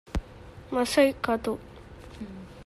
މަސައްކަތު 0.73 1.51